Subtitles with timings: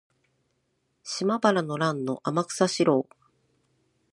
[1.03, 3.07] 島原の乱の天草四郎